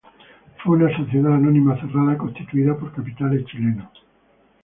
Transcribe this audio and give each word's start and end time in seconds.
Fue 0.63 0.77
una 0.77 0.89
sociedad 0.97 1.35
anónima 1.35 1.79
cerrada 1.79 2.17
constituida 2.17 2.75
por 2.75 2.91
capitales 2.91 3.45
chilenos. 3.45 3.87